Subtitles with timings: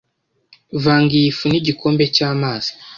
[0.83, 2.71] Vanga iyi fu nigikombe cyamazi.